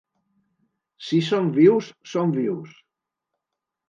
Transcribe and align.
Si 1.07 1.19
som 1.27 1.51
vius, 1.57 1.89
som 2.13 2.31
vius. 2.39 2.73